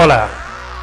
[0.00, 0.28] Hola,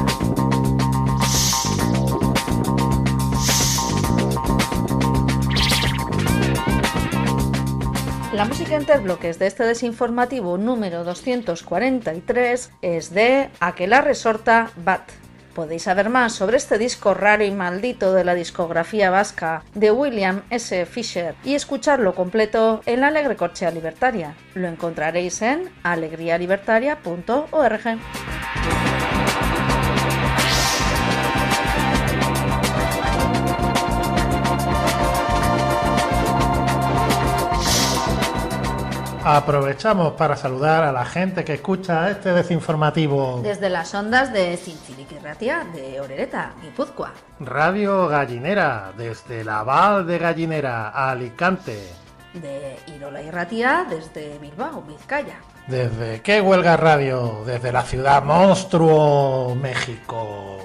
[8.34, 15.10] La música interbloques de este desinformativo número 243 es de Aquelarre Sorta Bat.
[15.54, 20.44] Podéis saber más sobre este disco raro y maldito de la discografía vasca de William
[20.50, 20.86] S.
[20.86, 24.36] Fisher y escucharlo completo en la Alegre Corchea Libertaria.
[24.56, 28.00] Lo encontraréis en alegrialibertaria.org.
[39.24, 43.40] Aprovechamos para saludar a la gente que escucha este desinformativo.
[43.44, 47.12] Desde las ondas de Zintziliquirratia de Orereta, Guipúzcoa.
[47.40, 51.88] Radio Gallinera, desde la Val de Gallinera, Alicante.
[52.34, 55.36] De Irola y Ratia desde Bilbao, Vizcaya.
[55.68, 60.58] Desde qué huelga radio, desde la ciudad monstruo, México.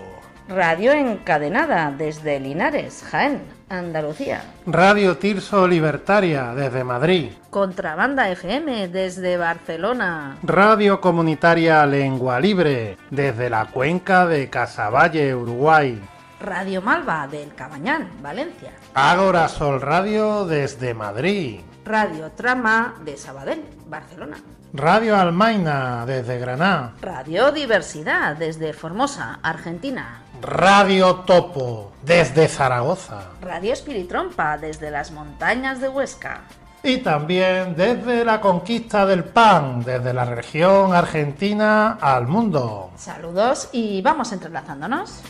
[0.49, 4.43] Radio encadenada desde Linares, Jaén, Andalucía.
[4.67, 7.31] Radio Tirso Libertaria, desde Madrid.
[7.51, 10.37] Contrabanda FM desde Barcelona.
[10.43, 16.01] Radio Comunitaria Lengua Libre, desde la cuenca de Casaballe, Uruguay.
[16.41, 18.73] Radio Malva del Cabañal, Valencia.
[18.95, 21.61] Ágora Sol Radio, desde Madrid.
[21.85, 24.37] Radio Trama de Sabadell, Barcelona.
[24.73, 26.93] Radio Almaina, desde Granada.
[27.01, 30.23] Radio Diversidad desde Formosa, Argentina.
[30.43, 33.31] Radio Topo, desde Zaragoza.
[33.41, 36.43] Radio Espiritrompa desde las montañas de Huesca.
[36.83, 42.91] Y también desde la conquista del pan, desde la región argentina al mundo.
[42.97, 45.23] Saludos y vamos entrelazándonos.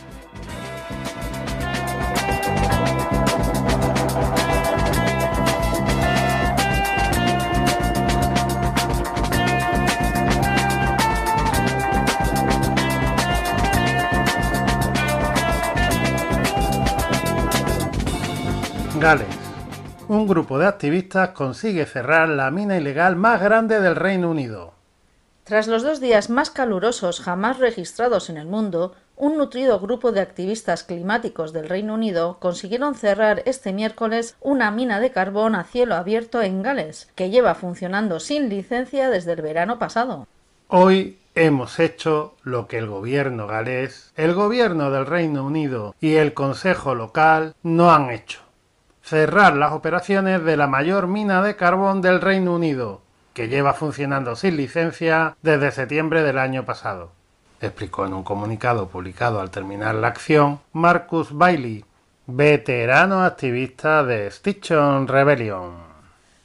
[19.07, 19.25] Gales.
[20.09, 24.73] Un grupo de activistas consigue cerrar la mina ilegal más grande del Reino Unido.
[25.45, 30.19] Tras los dos días más calurosos jamás registrados en el mundo, un nutrido grupo de
[30.19, 35.95] activistas climáticos del Reino Unido consiguieron cerrar este miércoles una mina de carbón a cielo
[35.95, 40.27] abierto en Gales, que lleva funcionando sin licencia desde el verano pasado.
[40.67, 46.33] Hoy hemos hecho lo que el gobierno galés, el gobierno del Reino Unido y el
[46.33, 48.46] Consejo local no han hecho.
[49.07, 53.01] Cerrar las operaciones de la mayor mina de carbón del Reino Unido,
[53.33, 57.11] que lleva funcionando sin licencia desde septiembre del año pasado
[57.61, 61.85] explicó en un comunicado publicado al terminar la acción Marcus Bailey,
[62.25, 65.87] veterano activista de Extinction Rebellion.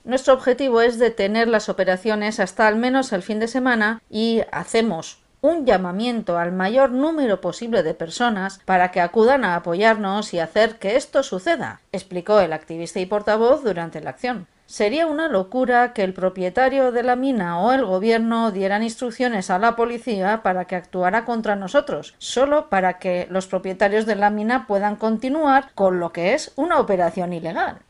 [0.05, 5.22] Nuestro objetivo es detener las operaciones hasta al menos el fin de semana y hacemos
[5.43, 10.79] un llamamiento al mayor número posible de personas para que acudan a apoyarnos y hacer
[10.79, 14.47] que esto suceda, explicó el activista y portavoz durante la acción.
[14.67, 19.59] Sería una locura que el propietario de la mina o el gobierno dieran instrucciones a
[19.59, 24.69] la policía para que actuara contra nosotros, solo para que los propietarios de la mina
[24.69, 27.81] puedan continuar con lo que es una operación ilegal.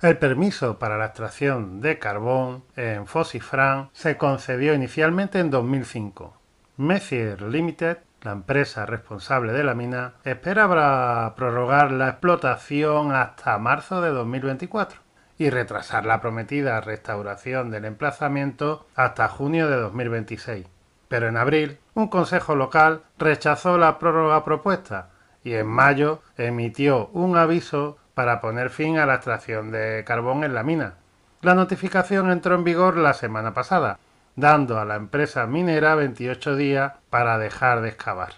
[0.00, 6.41] El permiso para la extracción de carbón en Fosifran se concedió inicialmente en 2005.
[6.78, 14.08] Messier Limited, la empresa responsable de la mina, esperaba prorrogar la explotación hasta marzo de
[14.08, 14.98] 2024
[15.36, 20.66] y retrasar la prometida restauración del emplazamiento hasta junio de 2026.
[21.08, 25.10] Pero en abril, un consejo local rechazó la prórroga propuesta
[25.44, 30.54] y en mayo emitió un aviso para poner fin a la extracción de carbón en
[30.54, 30.94] la mina.
[31.42, 33.98] La notificación entró en vigor la semana pasada,
[34.36, 38.34] dando a la empresa minera 28 días para dejar de excavar.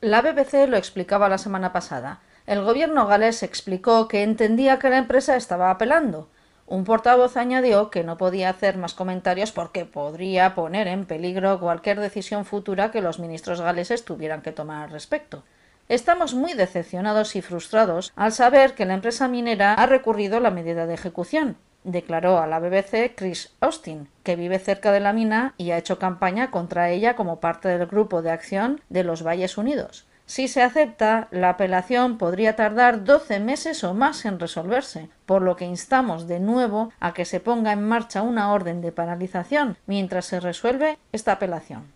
[0.00, 2.20] La BBC lo explicaba la semana pasada.
[2.46, 6.28] El gobierno galés explicó que entendía que la empresa estaba apelando.
[6.66, 12.00] Un portavoz añadió que no podía hacer más comentarios porque podría poner en peligro cualquier
[12.00, 15.44] decisión futura que los ministros galeses tuvieran que tomar al respecto.
[15.88, 20.86] Estamos muy decepcionados y frustrados al saber que la empresa minera ha recurrido la medida
[20.86, 25.70] de ejecución, declaró a la BBC Chris Austin, que vive cerca de la mina y
[25.70, 30.06] ha hecho campaña contra ella como parte del grupo de acción de los Valles Unidos.
[30.24, 35.56] Si se acepta, la apelación podría tardar doce meses o más en resolverse, por lo
[35.56, 40.26] que instamos de nuevo a que se ponga en marcha una orden de paralización mientras
[40.26, 41.92] se resuelve esta apelación.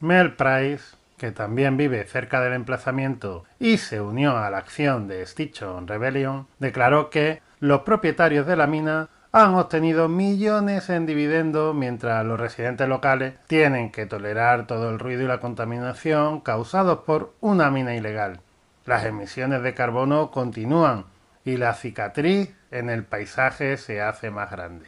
[0.00, 5.24] Mel Price, que también vive cerca del emplazamiento y se unió a la acción de
[5.24, 12.24] Stichon Rebellion, declaró que los propietarios de la mina han obtenido millones en dividendos mientras
[12.24, 17.70] los residentes locales tienen que tolerar todo el ruido y la contaminación causados por una
[17.70, 18.40] mina ilegal.
[18.86, 21.04] Las emisiones de carbono continúan
[21.44, 24.86] y la cicatriz en el paisaje se hace más grande.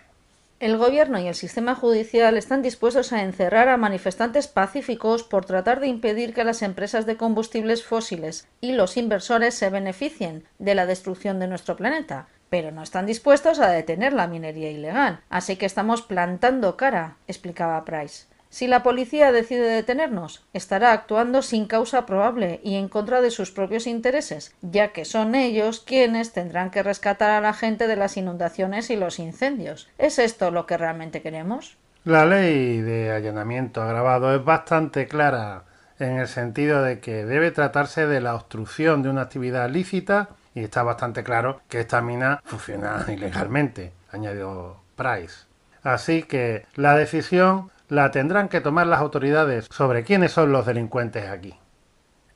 [0.59, 5.81] El gobierno y el sistema judicial están dispuestos a encerrar a manifestantes pacíficos por tratar
[5.81, 10.85] de impedir que las empresas de combustibles fósiles y los inversores se beneficien de la
[10.85, 15.21] destrucción de nuestro planeta, pero no están dispuestos a detener la minería ilegal.
[15.31, 18.27] Así que estamos plantando cara, explicaba Price.
[18.51, 23.53] Si la policía decide detenernos, estará actuando sin causa probable y en contra de sus
[23.53, 28.17] propios intereses, ya que son ellos quienes tendrán que rescatar a la gente de las
[28.17, 29.89] inundaciones y los incendios.
[29.99, 31.77] ¿Es esto lo que realmente queremos?
[32.05, 35.63] La ley de allanamiento agravado es bastante clara
[36.01, 40.65] en el sentido de que debe tratarse de la obstrucción de una actividad lícita y
[40.65, 45.47] está bastante claro que esta mina funciona ilegalmente, añadió Price.
[45.83, 51.29] Así que la decisión la tendrán que tomar las autoridades sobre quiénes son los delincuentes
[51.29, 51.57] aquí.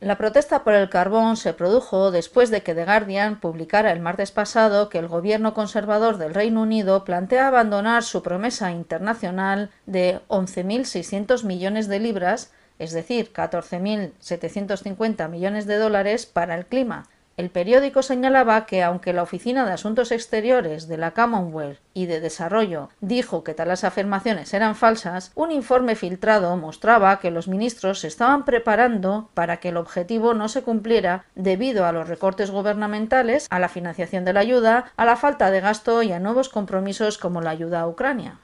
[0.01, 4.33] La protesta por el carbón se produjo después de que The Guardian publicara el martes
[4.33, 11.45] pasado que el gobierno conservador del Reino Unido plantea abandonar su promesa internacional de 11.600
[11.45, 18.65] millones de libras, es decir, 14.750 millones de dólares para el clima, el periódico señalaba
[18.65, 23.55] que aunque la Oficina de Asuntos Exteriores de la Commonwealth y de Desarrollo dijo que
[23.55, 29.57] tales afirmaciones eran falsas, un informe filtrado mostraba que los ministros se estaban preparando para
[29.57, 34.33] que el objetivo no se cumpliera debido a los recortes gubernamentales, a la financiación de
[34.33, 37.89] la ayuda, a la falta de gasto y a nuevos compromisos como la ayuda a
[37.89, 38.39] Ucrania.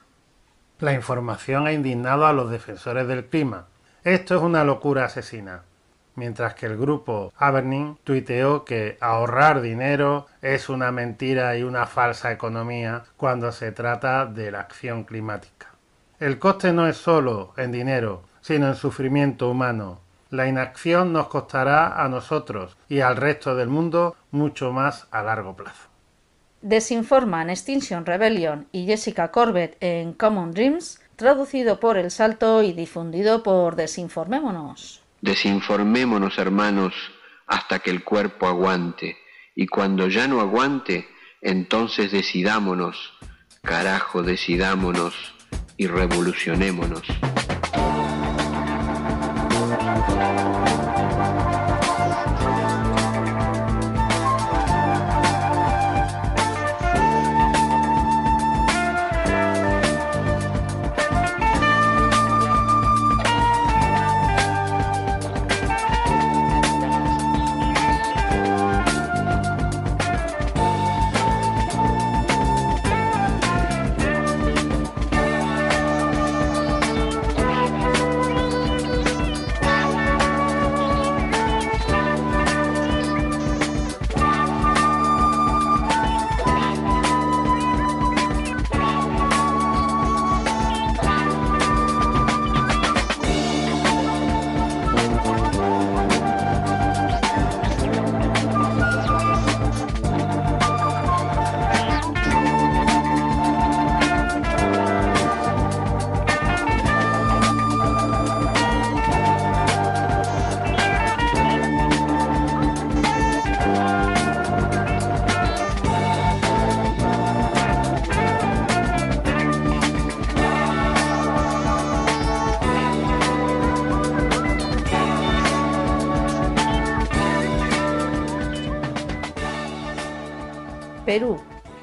[0.81, 3.67] La información ha indignado a los defensores del clima.
[4.03, 5.63] Esto es una locura asesina
[6.21, 12.31] mientras que el grupo Averning tuiteó que ahorrar dinero es una mentira y una falsa
[12.31, 15.69] economía cuando se trata de la acción climática.
[16.19, 20.01] El coste no es solo en dinero, sino en sufrimiento humano.
[20.29, 25.57] La inacción nos costará a nosotros y al resto del mundo mucho más a largo
[25.57, 25.89] plazo.
[26.61, 33.43] Desinforman Extinction Rebellion y Jessica Corbett en Common Dreams, traducido por El Salto y difundido
[33.43, 35.00] por Desinformémonos.
[35.21, 36.95] Desinformémonos, hermanos,
[37.47, 39.19] hasta que el cuerpo aguante,
[39.55, 41.09] y cuando ya no aguante,
[41.43, 43.13] entonces decidámonos,
[43.63, 45.15] carajo, decidámonos
[45.77, 47.03] y revolucionémonos.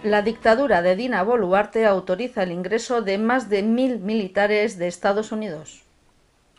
[0.10, 5.34] La dictadura de Dina Boluarte autoriza el ingreso de más de mil militares de Estados
[5.34, 5.84] Unidos.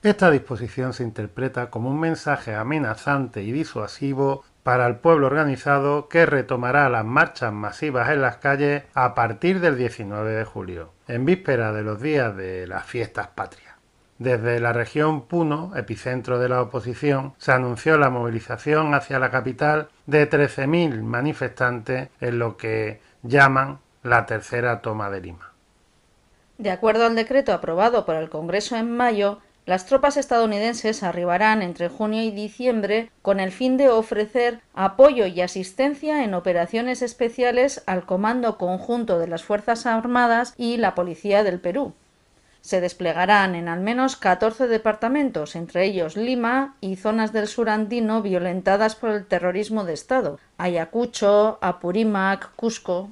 [0.03, 6.27] Esta disposición se interpreta como un mensaje amenazante y disuasivo para el pueblo organizado que
[6.27, 11.73] retomará las marchas masivas en las calles a partir del 19 de julio, en víspera
[11.73, 13.69] de los días de las fiestas patrias.
[14.19, 19.89] Desde la región Puno, epicentro de la oposición, se anunció la movilización hacia la capital
[20.07, 25.53] de 13.000 manifestantes en lo que llaman la tercera toma de Lima.
[26.57, 31.89] De acuerdo al decreto aprobado por el Congreso en mayo, las tropas estadounidenses arribarán entre
[31.89, 38.07] junio y diciembre con el fin de ofrecer apoyo y asistencia en operaciones especiales al
[38.07, 41.93] Comando Conjunto de las Fuerzas Armadas y la Policía del Perú
[42.61, 48.21] se desplegarán en al menos 14 departamentos, entre ellos Lima y zonas del sur andino
[48.21, 53.09] violentadas por el terrorismo de Estado, Ayacucho, Apurímac, Cusco.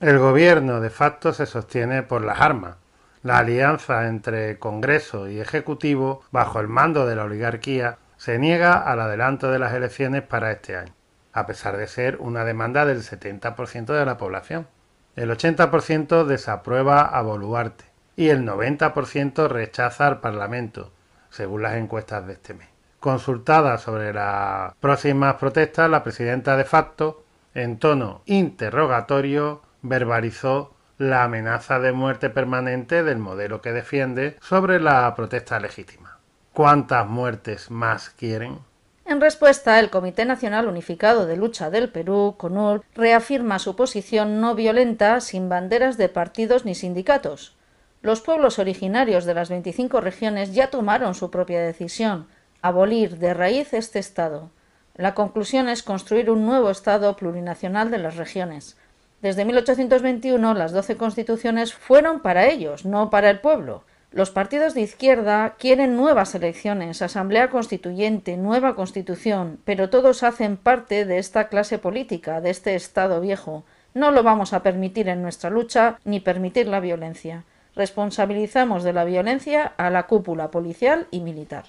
[0.00, 2.76] El gobierno de facto se sostiene por las armas.
[3.24, 9.00] La alianza entre Congreso y Ejecutivo, bajo el mando de la oligarquía, se niega al
[9.00, 10.94] adelanto de las elecciones para este año,
[11.32, 14.68] a pesar de ser una demanda del 70% de la población.
[15.16, 20.92] El 80% desaprueba a Boluarte y el 90% rechaza al Parlamento,
[21.28, 22.68] según las encuestas de este mes.
[23.00, 31.78] Consultada sobre las próximas protestas, la presidenta de facto, en tono interrogatorio, verbalizó la amenaza
[31.78, 36.18] de muerte permanente del modelo que defiende sobre la protesta legítima.
[36.52, 38.58] ¿Cuántas muertes más quieren?
[39.04, 44.54] En respuesta, el Comité Nacional Unificado de Lucha del Perú, CONUR, reafirma su posición no
[44.54, 47.56] violenta sin banderas de partidos ni sindicatos.
[48.02, 52.26] Los pueblos originarios de las 25 regiones ya tomaron su propia decisión,
[52.60, 54.50] abolir de raíz este Estado.
[54.94, 58.76] La conclusión es construir un nuevo Estado plurinacional de las regiones.
[59.22, 63.84] Desde 1821 las doce constituciones fueron para ellos, no para el pueblo.
[64.10, 71.04] Los partidos de izquierda quieren nuevas elecciones, asamblea constituyente, nueva constitución, pero todos hacen parte
[71.04, 73.64] de esta clase política, de este Estado viejo.
[73.92, 77.44] No lo vamos a permitir en nuestra lucha, ni permitir la violencia
[77.78, 81.66] responsabilizamos de la violencia a la cúpula policial y militar.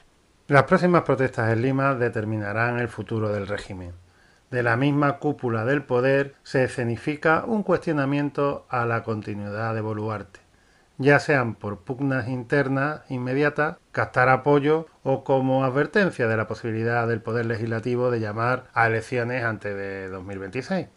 [0.47, 3.91] Las próximas protestas en Lima determinarán el futuro del régimen.
[4.51, 10.39] De la misma cúpula del poder se escenifica un cuestionamiento a la continuidad de Boluarte,
[10.97, 17.21] ya sean por pugnas internas inmediatas, captar apoyo o como advertencia de la posibilidad del
[17.21, 20.87] poder legislativo de llamar a elecciones antes de 2026.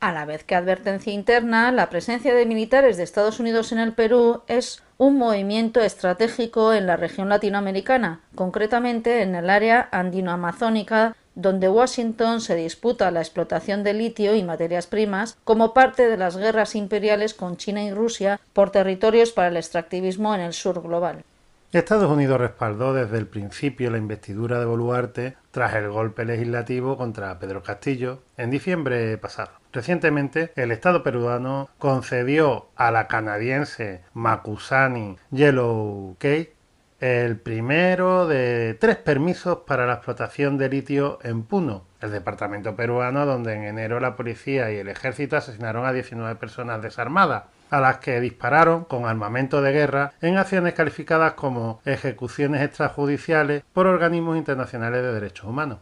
[0.00, 3.92] A la vez que advertencia interna, la presencia de militares de Estados Unidos en el
[3.92, 11.68] Perú es un movimiento estratégico en la región latinoamericana, concretamente en el área andino-amazónica, donde
[11.68, 16.74] Washington se disputa la explotación de litio y materias primas como parte de las guerras
[16.74, 21.24] imperiales con China y Rusia por territorios para el extractivismo en el sur global.
[21.72, 27.38] Estados Unidos respaldó desde el principio la investidura de Boluarte tras el golpe legislativo contra
[27.38, 29.52] Pedro Castillo en diciembre pasado.
[29.72, 36.56] Recientemente, el Estado peruano concedió a la canadiense Macusani Yellow Cake
[37.00, 43.24] el primero de tres permisos para la explotación de litio en Puno, el departamento peruano
[43.24, 47.98] donde en enero la policía y el ejército asesinaron a 19 personas desarmadas, a las
[47.98, 55.02] que dispararon con armamento de guerra en acciones calificadas como ejecuciones extrajudiciales por organismos internacionales
[55.02, 55.78] de derechos humanos.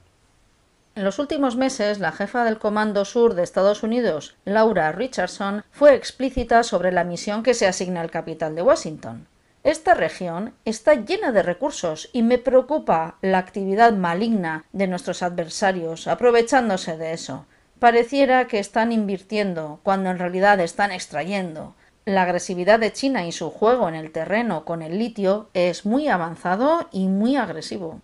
[0.95, 5.95] En los últimos meses, la jefa del Comando Sur de Estados Unidos, Laura Richardson, fue
[5.95, 9.27] explícita sobre la misión que se asigna al capital de Washington.
[9.65, 16.07] Esta región está llena de recursos y me preocupa la actividad maligna de nuestros adversarios
[16.07, 17.47] aprovechándose de eso.
[17.79, 21.75] Pareciera que están invirtiendo cuando en realidad están extrayendo.
[22.05, 26.09] La agresividad de China y su juego en el terreno con el litio es muy
[26.09, 28.01] avanzado y muy agresivo.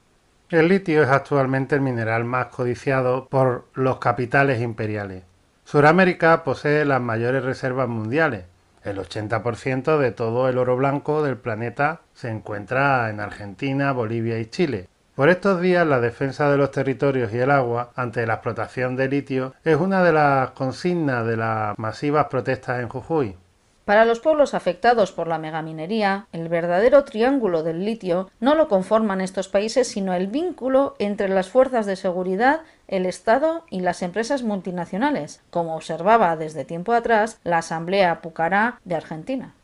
[0.50, 5.22] El litio es actualmente el mineral más codiciado por los capitales imperiales.
[5.64, 8.44] Suramérica posee las mayores reservas mundiales.
[8.84, 14.46] El 80% de todo el oro blanco del planeta se encuentra en Argentina, Bolivia y
[14.46, 14.88] Chile.
[15.14, 19.08] Por estos días la defensa de los territorios y el agua ante la explotación de
[19.08, 23.36] litio es una de las consignas de las masivas protestas en Jujuy.
[23.84, 29.20] Para los pueblos afectados por la megaminería, el verdadero triángulo del litio no lo conforman
[29.20, 34.42] estos países, sino el vínculo entre las fuerzas de seguridad, el Estado y las empresas
[34.42, 39.54] multinacionales, como observaba desde tiempo atrás la Asamblea Pucará de Argentina.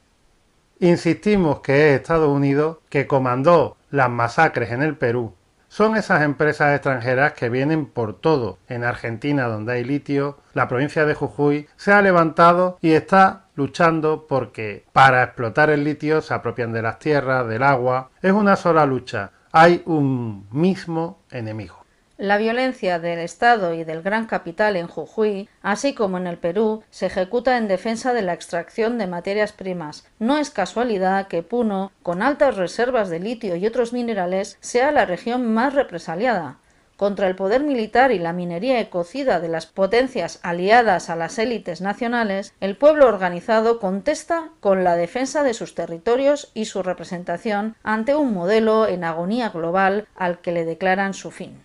[0.78, 5.34] Insistimos que es Estados Unidos que comandó las masacres en el Perú.
[5.68, 8.58] Son esas empresas extranjeras que vienen por todo.
[8.66, 14.26] En Argentina, donde hay litio, la provincia de Jujuy se ha levantado y está luchando
[14.26, 18.10] porque para explotar el litio se apropian de las tierras, del agua.
[18.20, 19.30] Es una sola lucha.
[19.52, 21.79] Hay un mismo enemigo.
[22.20, 26.82] La violencia del Estado y del gran capital en Jujuy, así como en el Perú,
[26.90, 30.06] se ejecuta en defensa de la extracción de materias primas.
[30.18, 35.06] No es casualidad que Puno, con altas reservas de litio y otros minerales, sea la
[35.06, 36.58] región más represaliada
[36.98, 41.80] contra el poder militar y la minería ecocida de las potencias aliadas a las élites
[41.80, 48.14] nacionales, el pueblo organizado contesta con la defensa de sus territorios y su representación ante
[48.14, 51.62] un modelo en agonía global al que le declaran su fin.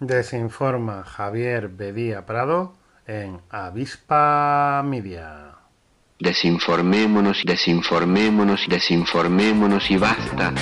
[0.00, 2.74] Desinforma Javier Bedía Prado
[3.06, 5.56] en Avispa Media.
[6.18, 10.54] Desinformémonos, desinformémonos, desinformémonos y basta.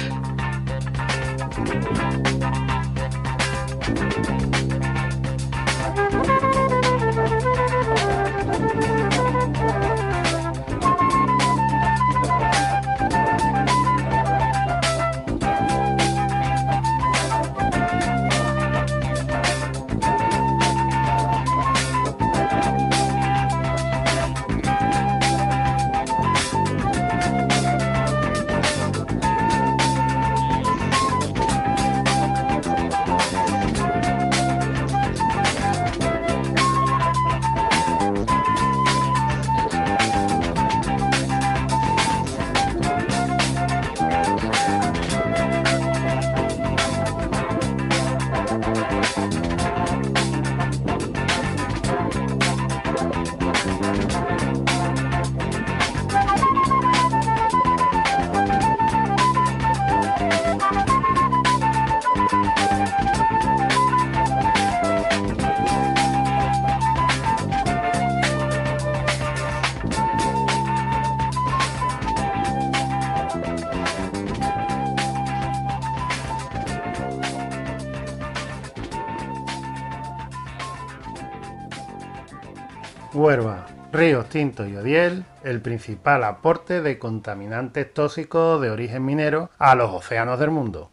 [83.19, 89.75] Huerva, ríos Tinto y Odiel, el principal aporte de contaminantes tóxicos de origen minero a
[89.75, 90.93] los océanos del mundo.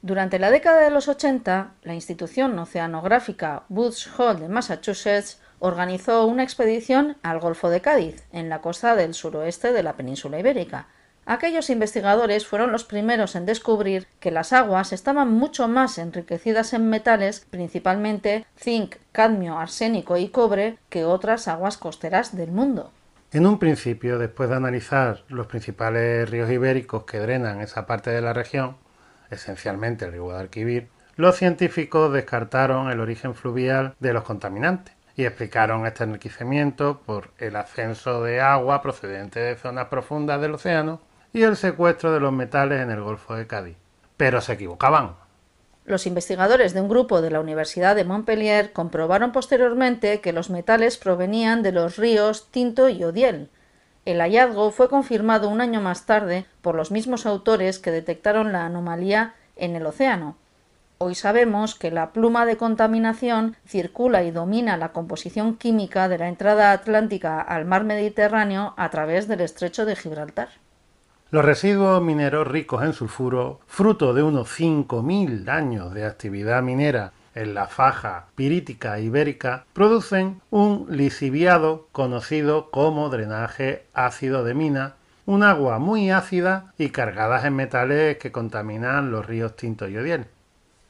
[0.00, 6.42] Durante la década de los 80, la institución oceanográfica Woods Hole de Massachusetts organizó una
[6.42, 10.86] expedición al Golfo de Cádiz, en la costa del suroeste de la península ibérica,
[11.30, 16.88] Aquellos investigadores fueron los primeros en descubrir que las aguas estaban mucho más enriquecidas en
[16.88, 22.92] metales, principalmente zinc, cadmio, arsénico y cobre, que otras aguas costeras del mundo.
[23.30, 28.22] En un principio, después de analizar los principales ríos ibéricos que drenan esa parte de
[28.22, 28.78] la región,
[29.30, 35.84] esencialmente el río Guadalquivir, los científicos descartaron el origen fluvial de los contaminantes y explicaron
[35.84, 41.56] este enriquecimiento por el ascenso de agua procedente de zonas profundas del océano y el
[41.56, 43.76] secuestro de los metales en el Golfo de Cádiz.
[44.16, 45.16] Pero se equivocaban.
[45.84, 50.98] Los investigadores de un grupo de la Universidad de Montpellier comprobaron posteriormente que los metales
[50.98, 53.48] provenían de los ríos Tinto y Odiel.
[54.04, 58.66] El hallazgo fue confirmado un año más tarde por los mismos autores que detectaron la
[58.66, 60.36] anomalía en el océano.
[60.98, 66.28] Hoy sabemos que la pluma de contaminación circula y domina la composición química de la
[66.28, 70.48] entrada atlántica al mar Mediterráneo a través del estrecho de Gibraltar.
[71.30, 77.52] Los residuos mineros ricos en sulfuro, fruto de unos 5.000 años de actividad minera en
[77.52, 84.94] la faja pirítica ibérica, producen un lisiviado conocido como drenaje ácido de mina,
[85.26, 90.28] un agua muy ácida y cargadas en metales que contaminan los ríos Tinto y Odiel.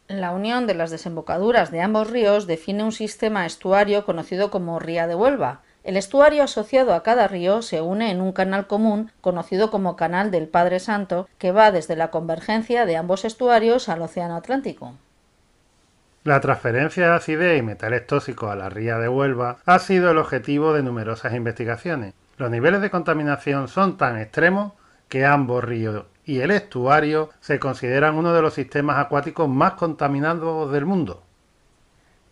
[0.07, 5.09] La unión de las desembocaduras de ambos ríos define un sistema estuario conocido como Ría
[5.09, 5.63] de Huelva.
[5.85, 10.31] El estuario asociado a cada río se une en un canal común conocido como Canal
[10.31, 14.95] del Padre Santo, que va desde la convergencia de ambos estuarios al Océano Atlántico.
[16.25, 20.19] La transferencia de acidez y metales tóxicos a la ría de Huelva ha sido el
[20.19, 22.13] objetivo de numerosas investigaciones.
[22.37, 24.73] Los niveles de contaminación son tan extremos
[25.09, 30.71] que ambos ríos y el estuario se consideran uno de los sistemas acuáticos más contaminados
[30.71, 31.23] del mundo.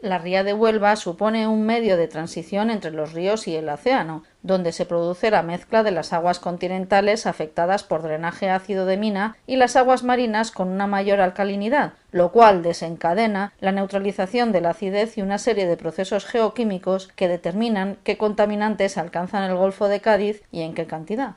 [0.01, 4.25] La ría de Huelva supone un medio de transición entre los ríos y el océano,
[4.43, 9.37] donde se produce la mezcla de las aguas continentales afectadas por drenaje ácido de mina
[9.47, 14.71] y las aguas marinas con una mayor alcalinidad, lo cual desencadena la neutralización de la
[14.71, 20.01] acidez y una serie de procesos geoquímicos que determinan qué contaminantes alcanzan el Golfo de
[20.01, 21.37] Cádiz y en qué cantidad.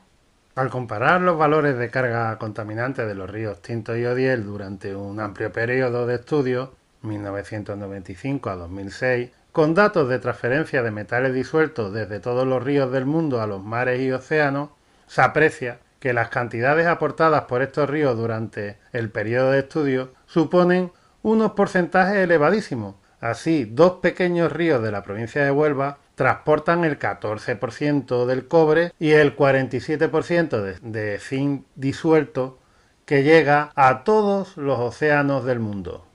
[0.55, 5.21] Al comparar los valores de carga contaminante de los ríos Tinto y Odiel durante un
[5.21, 12.19] amplio periodo de estudio, 1995 a 2006, con datos de transferencia de metales disueltos desde
[12.19, 14.69] todos los ríos del mundo a los mares y océanos,
[15.07, 20.91] se aprecia que las cantidades aportadas por estos ríos durante el periodo de estudio suponen
[21.21, 22.95] unos porcentajes elevadísimos.
[23.19, 29.11] Así, dos pequeños ríos de la provincia de Huelva transportan el 14% del cobre y
[29.11, 32.59] el 47% de, de zinc disuelto
[33.05, 36.08] que llega a todos los océanos del mundo.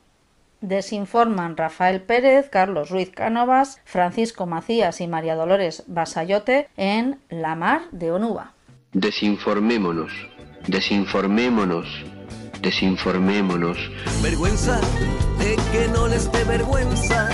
[0.69, 7.83] Desinforman Rafael Pérez, Carlos Ruiz Cánovas, Francisco Macías y María Dolores Basayote en La Mar
[7.93, 8.53] de Onuba.
[8.93, 10.13] Desinformémonos,
[10.67, 11.87] desinformémonos,
[12.61, 13.77] desinformémonos.
[14.23, 14.81] Vergüenza
[15.39, 17.29] de que no les dé vergüenza.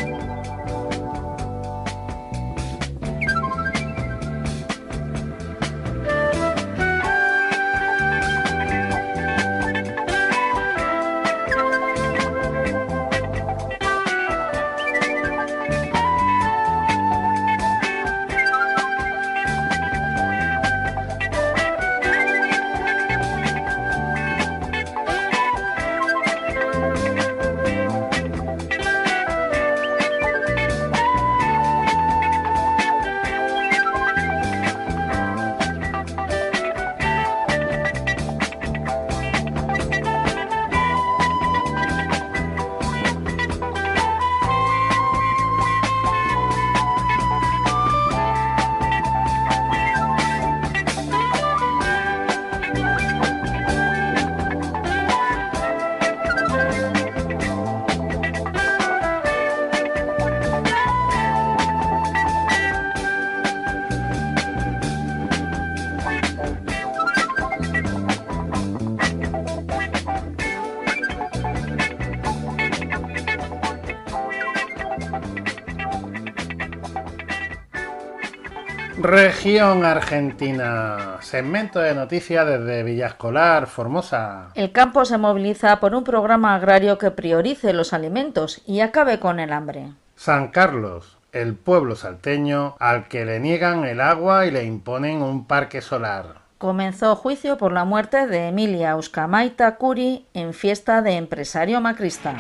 [79.11, 81.17] Región Argentina.
[81.21, 84.51] Segmento de noticias desde Villascolar, Formosa.
[84.55, 89.41] El campo se moviliza por un programa agrario que priorice los alimentos y acabe con
[89.41, 89.89] el hambre.
[90.15, 95.45] San Carlos, el pueblo salteño al que le niegan el agua y le imponen un
[95.45, 96.43] parque solar.
[96.59, 102.37] Comenzó juicio por la muerte de Emilia Euskamaita Curi en fiesta de empresario macrista.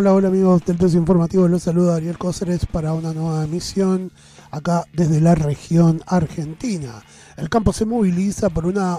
[0.00, 4.10] Hola, hola amigos del Desinformativo, los saluda Ariel Cóceres para una nueva emisión
[4.50, 7.02] acá desde la región argentina.
[7.36, 8.96] El campo se moviliza por, una,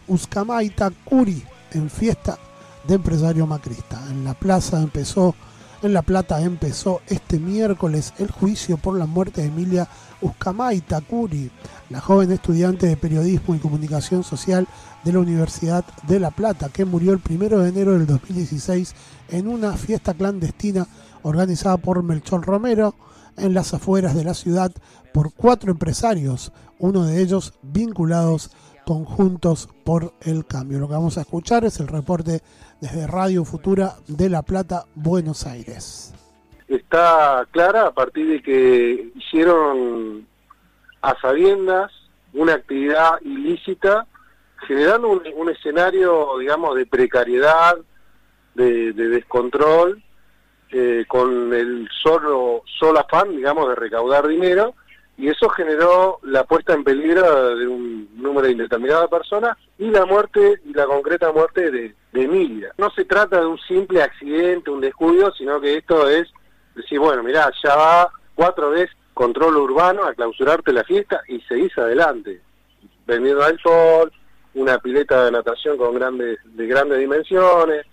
[0.08, 2.38] Uscamaita Curi en fiesta
[2.86, 4.02] de empresario macrista.
[4.10, 5.34] En la plaza empezó,
[5.82, 9.88] en La Plata empezó este miércoles el juicio por la muerte de Emilia
[10.20, 11.50] Uscamaita Curi,
[11.90, 14.68] la joven estudiante de periodismo y comunicación social
[15.04, 18.94] de la Universidad de La Plata, que murió el 1 de enero del 2016
[19.30, 20.86] en una fiesta clandestina
[21.22, 22.94] organizada por Melchor Romero
[23.36, 24.72] en las afueras de la ciudad
[25.12, 28.50] por cuatro empresarios, uno de ellos vinculados
[28.84, 30.78] conjuntos por el cambio.
[30.78, 32.40] Lo que vamos a escuchar es el reporte
[32.80, 36.14] desde Radio Futura de La Plata, Buenos Aires.
[36.68, 40.26] Está clara a partir de que hicieron
[41.02, 41.92] a sabiendas
[42.32, 44.06] una actividad ilícita,
[44.66, 47.76] generando un, escenario, digamos, de precariedad,
[48.54, 50.02] de, descontrol,
[50.70, 54.74] eh, con el solo, solo afán, digamos, de recaudar dinero,
[55.16, 60.06] y eso generó la puesta en peligro de un número indeterminado de personas y la
[60.06, 62.72] muerte y la concreta muerte de, Emilia.
[62.76, 66.28] No se trata de un simple accidente, un descuido, sino que esto es
[66.74, 71.76] decir, bueno, mirá, ya va cuatro veces control urbano a clausurarte la fiesta y seguís
[71.78, 72.40] adelante,
[73.06, 74.12] vendiendo alcohol,
[74.54, 77.86] una pileta de natación con grandes, de grandes dimensiones,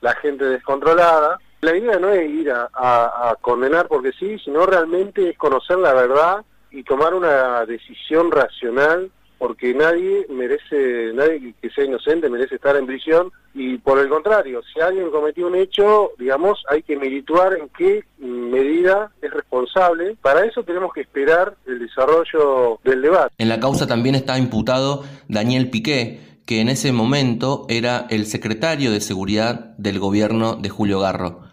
[0.00, 1.38] la gente descontrolada.
[1.60, 6.44] La idea no es ir a, condenar porque sí, sino realmente es conocer la verdad
[6.70, 12.86] y tomar una decisión racional porque nadie merece, nadie que sea inocente merece estar en
[12.86, 17.70] prisión y por el contrario, si alguien cometió un hecho, digamos, hay que medituar en
[17.70, 20.16] qué medida es responsable.
[20.20, 23.34] Para eso tenemos que esperar el desarrollo del debate.
[23.38, 28.92] En la causa también está imputado Daniel Piqué, que en ese momento era el secretario
[28.92, 31.45] de Seguridad del gobierno de Julio Garro.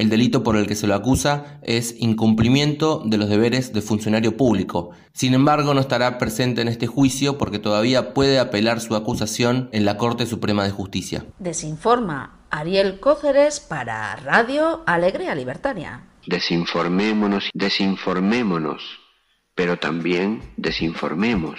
[0.00, 4.34] El delito por el que se lo acusa es incumplimiento de los deberes de funcionario
[4.34, 4.92] público.
[5.12, 9.84] Sin embargo, no estará presente en este juicio porque todavía puede apelar su acusación en
[9.84, 11.26] la Corte Suprema de Justicia.
[11.38, 16.06] Desinforma Ariel Cóceres para Radio Alegría Libertaria.
[16.26, 18.82] Desinformémonos, desinformémonos,
[19.54, 21.58] pero también desinformemos.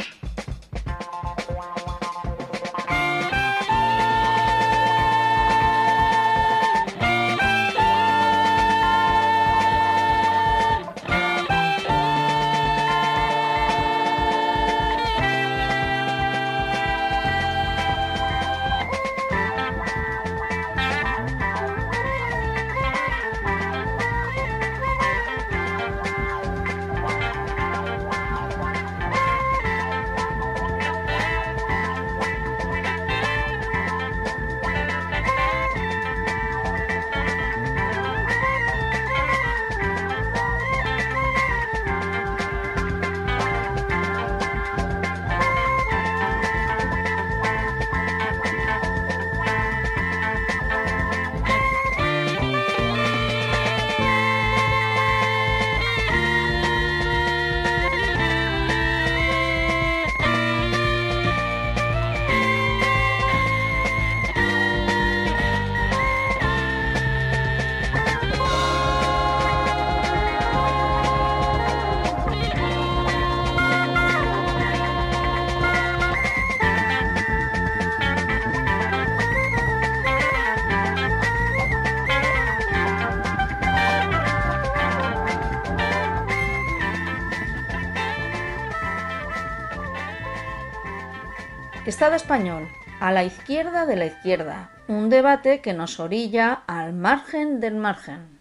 [92.02, 92.68] Estado español,
[93.00, 98.40] a la izquierda de la izquierda, un debate que nos orilla al margen del margen.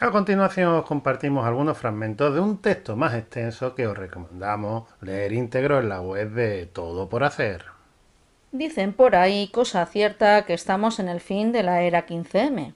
[0.00, 5.32] A continuación os compartimos algunos fragmentos de un texto más extenso que os recomendamos leer
[5.34, 7.66] íntegro en la web de Todo por Hacer.
[8.50, 12.74] Dicen por ahí, cosa cierta, que estamos en el fin de la era 15M.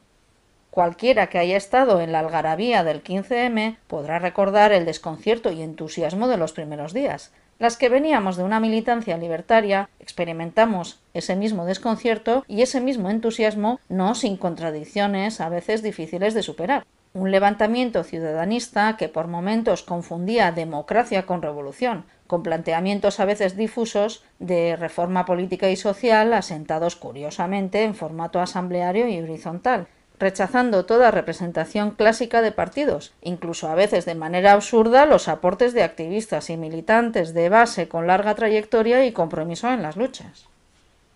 [0.70, 6.28] Cualquiera que haya estado en la algarabía del 15M podrá recordar el desconcierto y entusiasmo
[6.28, 7.32] de los primeros días.
[7.60, 13.80] Las que veníamos de una militancia libertaria experimentamos ese mismo desconcierto y ese mismo entusiasmo,
[13.90, 16.86] no sin contradicciones a veces difíciles de superar.
[17.12, 24.24] Un levantamiento ciudadanista que por momentos confundía democracia con revolución, con planteamientos a veces difusos
[24.38, 29.86] de reforma política y social asentados curiosamente en formato asambleario y horizontal,
[30.20, 35.82] rechazando toda representación clásica de partidos, incluso a veces de manera absurda los aportes de
[35.82, 40.46] activistas y militantes de base con larga trayectoria y compromiso en las luchas.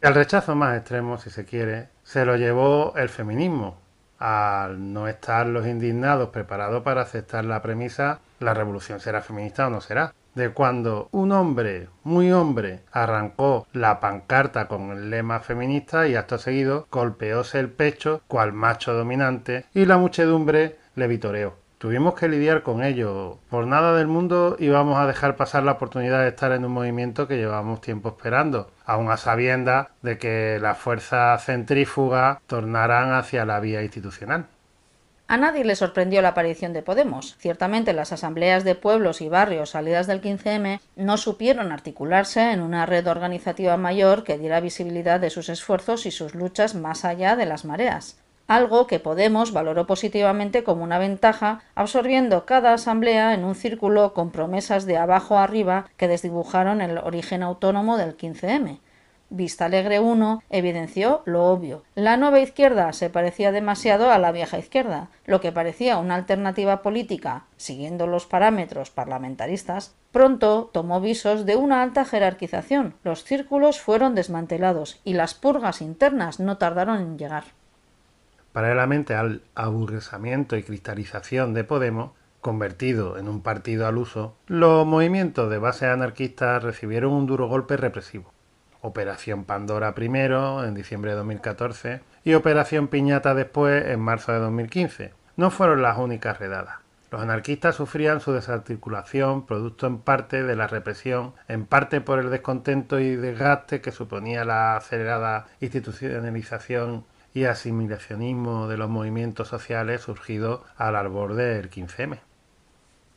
[0.00, 3.76] El rechazo más extremo, si se quiere, se lo llevó el feminismo,
[4.18, 9.70] al no estar los indignados preparados para aceptar la premisa la revolución será feminista o
[9.70, 16.06] no será de cuando un hombre, muy hombre, arrancó la pancarta con el lema feminista
[16.08, 21.64] y acto seguido golpeóse el pecho cual macho dominante y la muchedumbre le vitoreó.
[21.84, 23.40] Tuvimos que lidiar con ello.
[23.50, 27.28] Por nada del mundo íbamos a dejar pasar la oportunidad de estar en un movimiento
[27.28, 33.60] que llevamos tiempo esperando, aun a sabiendas de que las fuerzas centrífugas tornarán hacia la
[33.60, 34.46] vía institucional.
[35.26, 37.36] A nadie le sorprendió la aparición de Podemos.
[37.38, 42.84] Ciertamente las asambleas de pueblos y barrios salidas del 15M no supieron articularse en una
[42.84, 47.46] red organizativa mayor que diera visibilidad de sus esfuerzos y sus luchas más allá de
[47.46, 53.54] las mareas algo que Podemos valoró positivamente como una ventaja, absorbiendo cada asamblea en un
[53.54, 58.80] círculo con promesas de abajo arriba que desdibujaron el origen autónomo del 15M.
[59.30, 61.82] Vista Alegre I evidenció lo obvio.
[61.94, 65.08] La nueva izquierda se parecía demasiado a la vieja izquierda.
[65.26, 71.82] Lo que parecía una alternativa política, siguiendo los parámetros parlamentaristas, pronto tomó visos de una
[71.82, 72.94] alta jerarquización.
[73.02, 77.44] Los círculos fueron desmantelados y las purgas internas no tardaron en llegar.
[78.52, 85.50] Paralelamente al aburguesamiento y cristalización de Podemos, convertido en un partido al uso, los movimientos
[85.50, 88.33] de base anarquista recibieron un duro golpe represivo.
[88.84, 95.14] Operación Pandora primero, en diciembre de 2014, y Operación Piñata después, en marzo de 2015.
[95.36, 96.80] No fueron las únicas redadas.
[97.10, 102.28] Los anarquistas sufrían su desarticulación, producto en parte de la represión, en parte por el
[102.28, 110.60] descontento y desgaste que suponía la acelerada institucionalización y asimilacionismo de los movimientos sociales surgidos
[110.76, 112.18] al albor del 15M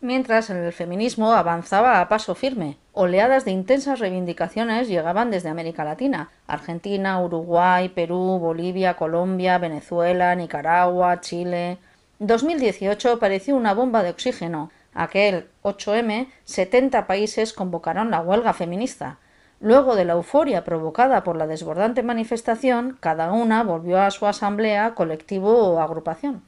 [0.01, 2.77] mientras en el feminismo avanzaba a paso firme.
[2.93, 11.21] Oleadas de intensas reivindicaciones llegaban desde América Latina, Argentina, Uruguay, Perú, Bolivia, Colombia, Venezuela, Nicaragua,
[11.21, 11.77] Chile.
[12.19, 14.71] 2018 pareció una bomba de oxígeno.
[14.93, 19.17] Aquel 8M, 70 países convocaron la huelga feminista.
[19.59, 24.93] Luego de la euforia provocada por la desbordante manifestación, cada una volvió a su asamblea,
[24.93, 26.43] colectivo o agrupación.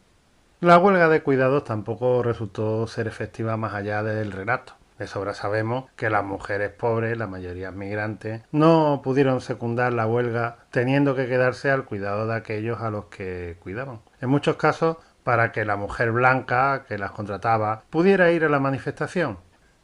[0.62, 4.74] La huelga de cuidados tampoco resultó ser efectiva más allá del relato.
[4.98, 10.58] De sobra sabemos que las mujeres pobres, la mayoría migrantes, no pudieron secundar la huelga
[10.70, 14.02] teniendo que quedarse al cuidado de aquellos a los que cuidaban.
[14.20, 18.60] En muchos casos, para que la mujer blanca que las contrataba pudiera ir a la
[18.60, 19.38] manifestación.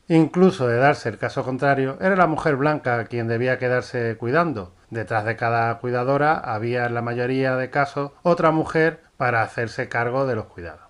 [0.09, 4.73] Incluso de darse el caso contrario, era la mujer blanca quien debía quedarse cuidando.
[4.89, 10.25] Detrás de cada cuidadora había en la mayoría de casos otra mujer para hacerse cargo
[10.25, 10.85] de los cuidados.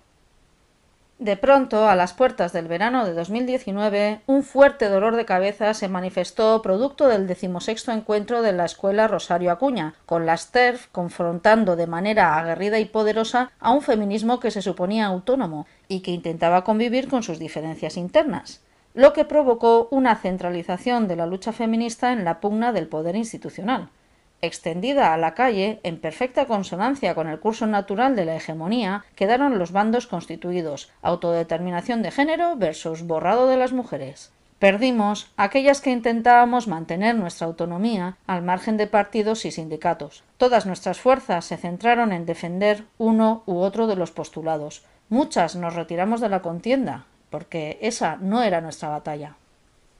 [1.18, 5.88] De pronto, a las puertas del verano de 2019, un fuerte dolor de cabeza se
[5.88, 11.86] manifestó producto del decimosexto encuentro de la Escuela Rosario Acuña, con las TERF confrontando de
[11.86, 17.08] manera aguerrida y poderosa a un feminismo que se suponía autónomo y que intentaba convivir
[17.08, 18.60] con sus diferencias internas,
[18.92, 23.88] lo que provocó una centralización de la lucha feminista en la pugna del poder institucional
[24.42, 29.58] extendida a la calle, en perfecta consonancia con el curso natural de la hegemonía, quedaron
[29.58, 34.32] los bandos constituidos autodeterminación de género versus borrado de las mujeres.
[34.58, 40.24] Perdimos aquellas que intentábamos mantener nuestra autonomía al margen de partidos y sindicatos.
[40.38, 44.82] Todas nuestras fuerzas se centraron en defender uno u otro de los postulados.
[45.10, 49.36] Muchas nos retiramos de la contienda, porque esa no era nuestra batalla.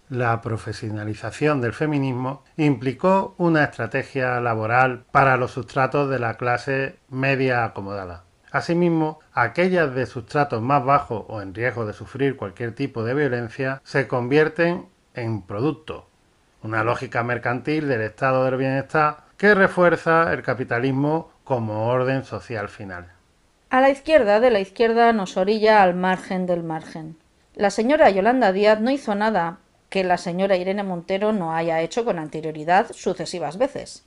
[0.08, 7.64] La profesionalización del feminismo implicó una estrategia laboral para los sustratos de la clase media
[7.64, 8.22] acomodada.
[8.52, 13.80] Asimismo, aquellas de sustratos más bajos o en riesgo de sufrir cualquier tipo de violencia
[13.82, 16.08] se convierten en producto,
[16.62, 23.10] una lógica mercantil del estado del bienestar que refuerza el capitalismo como orden social final.
[23.70, 27.16] A la izquierda de la izquierda nos orilla al margen del margen.
[27.56, 29.58] La señora Yolanda Díaz no hizo nada
[29.96, 34.04] que la señora Irene Montero no haya hecho con anterioridad sucesivas veces.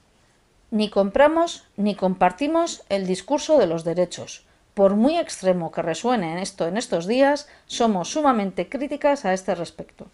[0.69, 6.37] Ni compramos ni compartimos el discurso de los derechos, por muy extremo que resuene en
[6.37, 10.05] esto en estos días, somos sumamente críticas a este respecto.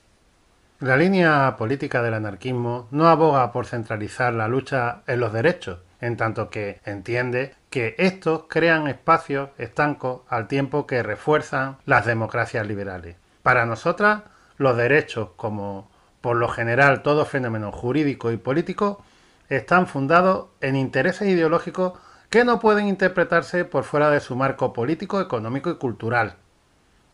[0.80, 6.16] La línea política del anarquismo no aboga por centralizar la lucha en los derechos, en
[6.16, 13.18] tanto que entiende que estos crean espacios estancos al tiempo que refuerzan las democracias liberales.
[13.44, 14.22] Para nosotras,
[14.58, 15.90] los derechos, como
[16.22, 19.04] por lo general todo fenómeno jurídico y político,
[19.50, 21.94] están fundados en intereses ideológicos
[22.30, 26.36] que no pueden interpretarse por fuera de su marco político, económico y cultural,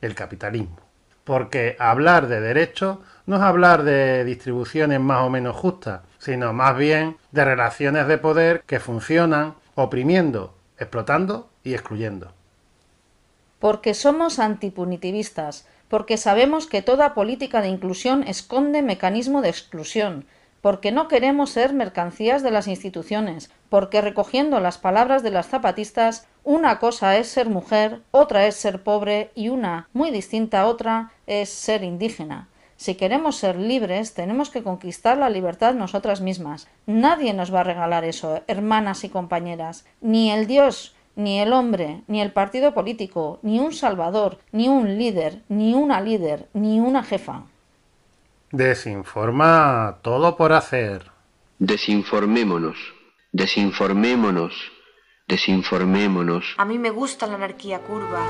[0.02, 0.78] el capitalismo.
[1.24, 6.76] Porque hablar de derechos no es hablar de distribuciones más o menos justas, sino más
[6.76, 12.34] bien de relaciones de poder que funcionan oprimiendo, explotando y excluyendo.
[13.60, 20.26] Porque somos antipunitivistas, porque sabemos que toda política de inclusión esconde mecanismo de exclusión,
[20.62, 26.30] porque no queremos ser mercancías de las instituciones, porque recogiendo las palabras de las zapatistas,
[26.46, 31.12] una cosa es ser mujer, otra es ser pobre y una, muy distinta a otra,
[31.28, 32.48] es ser indígena.
[32.78, 36.70] Si queremos ser libres, tenemos que conquistar la libertad nosotras mismas.
[36.86, 39.86] Nadie nos va a regalar eso, hermanas y compañeras.
[40.00, 44.98] Ni el Dios, ni el hombre, ni el partido político, ni un salvador, ni un
[44.98, 47.44] líder, ni una líder, ni una jefa.
[48.52, 51.12] Desinforma todo por hacer.
[51.60, 52.78] Desinformémonos,
[53.32, 54.54] desinformémonos,
[55.28, 56.56] desinformémonos.
[56.58, 58.26] A mí me gusta la anarquía curva.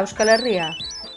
[0.00, 0.70] Euskal Herria.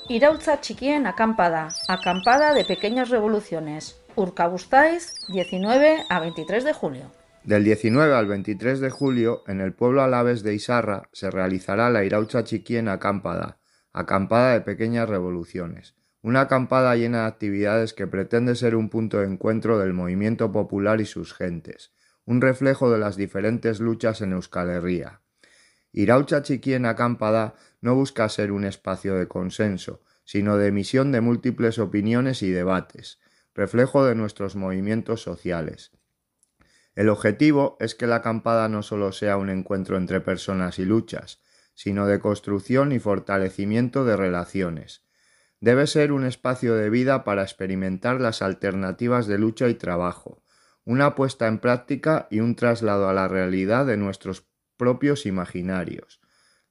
[0.10, 1.70] Irautza txikien acampada.
[1.88, 3.96] Acampada de pequeñas revoluciones.
[4.16, 7.12] Urkabustaiz, 19 a 23 de julio.
[7.44, 12.04] Del 19 al 23 de julio, en el pueblo alaves de Isarra, se realizará la
[12.04, 13.60] Iraucha Chiquien Acampada,
[13.94, 15.96] acampada de pequeñas revoluciones.
[16.22, 21.02] Una acampada llena de actividades que pretende ser un punto de encuentro del movimiento popular
[21.02, 21.94] y sus gentes,
[22.26, 25.22] un reflejo de las diferentes luchas en Euskal Herria.
[25.92, 27.54] Iraucha Chiquien Acampada
[27.86, 33.20] no busca ser un espacio de consenso, sino de emisión de múltiples opiniones y debates,
[33.54, 35.92] reflejo de nuestros movimientos sociales.
[36.96, 41.44] El objetivo es que la acampada no solo sea un encuentro entre personas y luchas,
[41.76, 45.04] sino de construcción y fortalecimiento de relaciones.
[45.60, 50.42] Debe ser un espacio de vida para experimentar las alternativas de lucha y trabajo,
[50.86, 56.25] una puesta en práctica y un traslado a la realidad de nuestros propios imaginarios.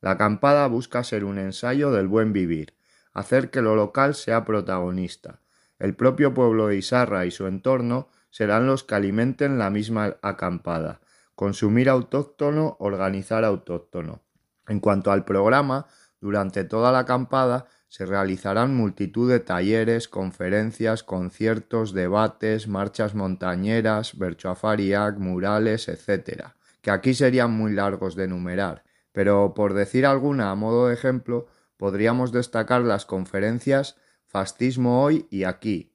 [0.05, 2.75] La acampada busca ser un ensayo del buen vivir,
[3.15, 5.41] hacer que lo local sea protagonista.
[5.79, 11.01] El propio pueblo de Isarra y su entorno serán los que alimenten la misma acampada.
[11.35, 14.21] Consumir autóctono, organizar autóctono.
[14.69, 15.87] En cuanto al programa,
[16.21, 25.17] durante toda la acampada Se realizarán multitud de talleres, conferencias, conciertos, debates, marchas montañeras, berchoafariac,
[25.17, 26.49] murales, etc.,
[26.83, 28.83] que aquí serían muy largos de enumerar,
[29.15, 31.47] pero por decir alguna a modo de ejemplo,
[31.77, 33.97] podríamos destacar las conferencias
[34.27, 35.95] Fascismo hoy y aquí,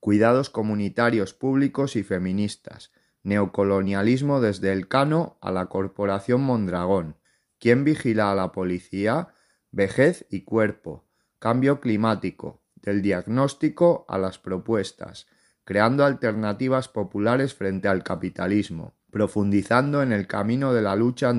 [0.00, 2.92] Cuidados comunitarios públicos y feministas,
[3.22, 7.16] Neocolonialismo desde el Cano a la Corporación Mondragón,
[7.58, 9.28] ¿Quién vigila a la policía?
[9.70, 11.08] Vejez y cuerpo,
[11.38, 15.26] cambio climático, del diagnóstico a las propuestas,
[15.64, 21.30] creando alternativas populares frente al capitalismo, profundizando en el camino de la lucha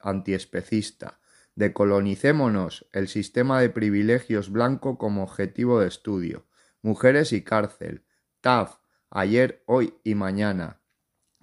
[0.00, 1.20] antiespecista,
[1.54, 6.46] decolonicémonos el sistema de privilegios blanco como objetivo de estudio,
[6.82, 8.04] mujeres y cárcel,
[8.40, 8.76] TAF,
[9.10, 10.80] ayer, hoy y mañana,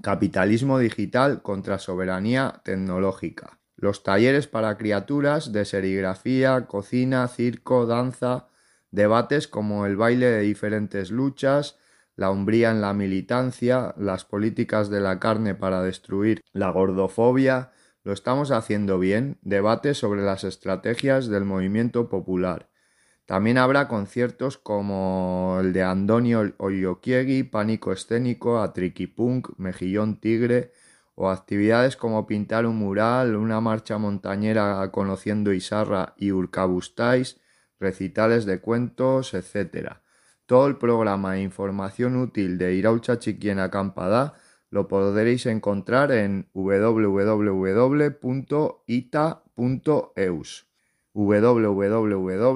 [0.02, 3.60] capitalismo digital contra soberanía tecnológica.
[3.76, 8.48] Los talleres para criaturas de serigrafía, cocina, circo, danza,
[8.92, 11.78] debates como el baile de diferentes luchas,
[12.16, 17.72] la umbría en la militancia, las políticas de la carne para destruir la gordofobia,
[18.04, 22.70] lo estamos haciendo bien, debates sobre las estrategias del movimiento popular.
[23.26, 30.74] También habrá conciertos como el de Andonio Oyokiegi, Pánico Escénico, Atriquipunk, Mejillón Tigre,
[31.16, 37.40] o actividades como pintar un mural, una marcha montañera conociendo Isarra y Urcabustáis,
[37.80, 40.03] recitales de cuentos, etc.
[40.54, 44.36] Todo el programa e información útil de Iraucha Chiquien Acampada
[44.70, 47.48] lo podréis encontrar en www.ita.eus
[51.14, 52.54] www.ita.eus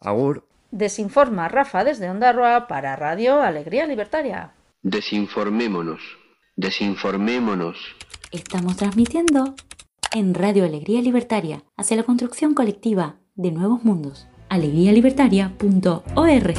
[0.00, 0.48] Agur.
[0.72, 4.52] Desinforma Rafa desde Ondarroa para Radio Alegría Libertaria.
[4.82, 6.00] Desinformémonos,
[6.56, 7.78] desinformémonos.
[8.32, 9.54] Estamos transmitiendo
[10.12, 14.26] en Radio Alegría Libertaria hacia la construcción colectiva de nuevos mundos.
[14.50, 16.56] alegrialibertaria.org.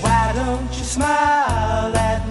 [0.00, 2.22] Why don't you smile at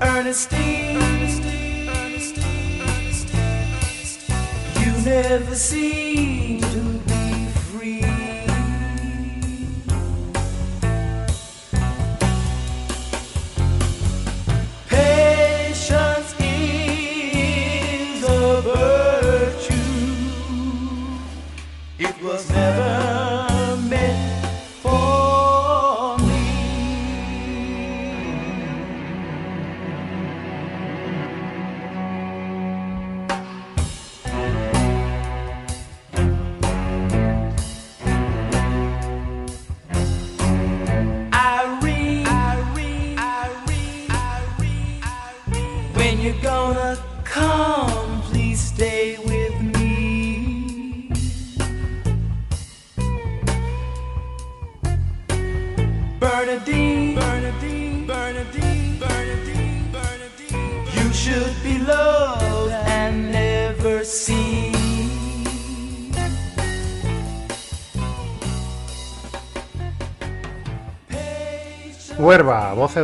[0.00, 1.00] Ernestine,
[4.80, 6.65] you never seem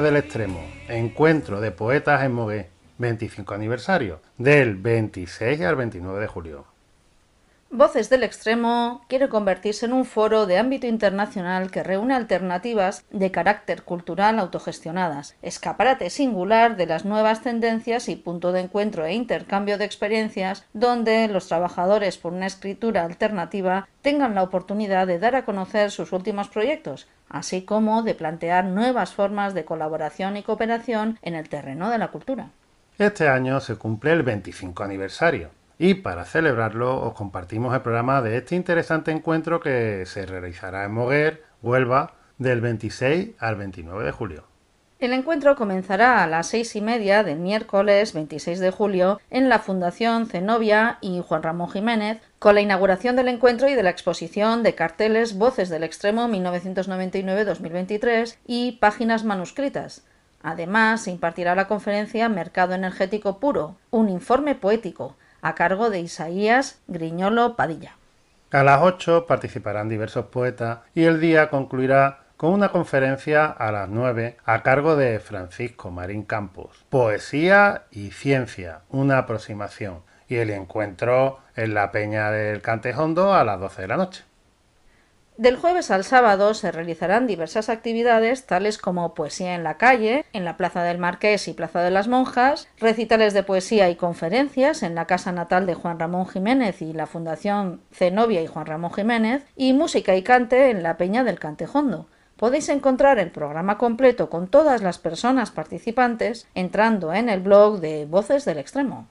[0.01, 6.72] Del Extremo, Encuentro de Poetas en Mogué, 25 aniversario, del 26 al 29 de julio.
[7.75, 13.31] Voces del Extremo quiere convertirse en un foro de ámbito internacional que reúne alternativas de
[13.31, 19.79] carácter cultural autogestionadas, escaparate singular de las nuevas tendencias y punto de encuentro e intercambio
[19.79, 25.47] de experiencias donde los trabajadores por una escritura alternativa tengan la oportunidad de dar a
[25.47, 31.35] conocer sus últimos proyectos, así como de plantear nuevas formas de colaboración y cooperación en
[31.35, 32.51] el terreno de la cultura.
[32.99, 38.37] Este año se cumple el 25 aniversario y para celebrarlo os compartimos el programa de
[38.37, 44.45] este interesante encuentro que se realizará en Moguer, Huelva, del 26 al 29 de julio.
[45.01, 49.59] El encuentro comenzará a las seis y media del miércoles 26 de julio en la
[49.59, 54.63] Fundación Zenobia y Juan Ramón Jiménez con la inauguración del encuentro y de la exposición
[54.63, 60.05] de carteles Voces del Extremo 1999-2023 y páginas manuscritas.
[60.45, 66.81] Además, se impartirá la conferencia Mercado Energético Puro, un informe poético, a cargo de Isaías
[66.87, 67.97] Griñolo Padilla.
[68.53, 73.89] A las 8 participarán diversos poetas y el día concluirá con una conferencia a las
[73.89, 76.85] 9 a cargo de Francisco Marín Campos.
[76.89, 80.03] Poesía y ciencia, una aproximación.
[80.29, 84.25] y el encuentro en la Peña del Cantejondo a las 12 de la noche.
[85.43, 90.45] Del jueves al sábado se realizarán diversas actividades tales como poesía en la calle, en
[90.45, 94.95] la Plaza del Marqués y Plaza de las Monjas, recitales de poesía y conferencias en
[94.95, 99.45] la casa natal de Juan Ramón Jiménez y la Fundación Zenobia y Juan Ramón Jiménez,
[99.57, 102.07] y música y cante en la Peña del Cantejondo.
[102.37, 108.07] Podéis encontrar el programa completo con todas las personas participantes entrando en el blog de
[108.07, 109.09] Voces del Extremo.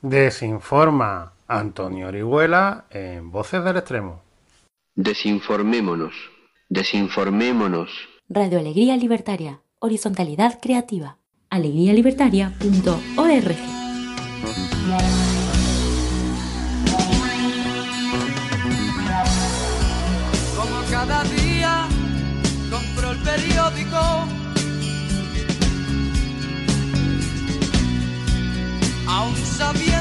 [0.00, 4.27] Desinforma Antonio Orihuela en Voces del Extremo.
[5.00, 6.12] Desinformémonos,
[6.68, 7.88] desinformémonos.
[8.28, 11.18] Radio Alegría Libertaria, horizontalidad creativa.
[11.50, 13.56] alegrialibertaria.org.
[20.56, 21.86] Como cada día
[22.68, 23.96] compro el periódico.
[29.06, 29.97] Aún sabía